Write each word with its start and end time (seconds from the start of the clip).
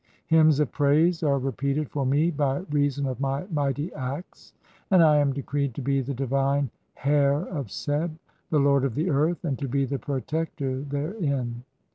Hymns 0.25 0.59
of 0.59 0.71
praise 0.71 1.21
are 1.21 1.37
"repeated 1.37 1.91
for 1.91 2.07
[me] 2.07 2.31
by 2.31 2.61
reason 2.71 3.05
of 3.05 3.19
[my] 3.19 3.45
mighty 3.51 3.93
acts, 3.93 4.51
and 4.89 5.03
I 5.03 5.17
am 5.17 5.31
"decreed 5.31 5.75
to 5.75 5.81
be 5.83 6.01
the 6.01 6.15
divine 6.15 6.71
(12) 6.95 7.03
Hair 7.05 7.33
of 7.49 7.69
Seb, 7.69 8.17
the 8.49 8.57
lord 8.57 8.83
of 8.83 8.95
the 8.95 9.11
"earth 9.11 9.45
and 9.45 9.59
to 9.59 9.67
be 9.67 9.85
the 9.85 9.99
protector 9.99 10.81
therein. 10.81 11.61